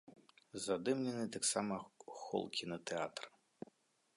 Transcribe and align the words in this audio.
Задымлены 0.63 1.25
таксама 1.35 1.75
хол 2.21 2.43
кінатэатра. 2.61 3.27